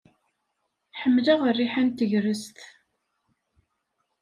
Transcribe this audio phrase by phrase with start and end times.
[0.99, 2.57] Ḥemmleɣ rriḥa n tegrest.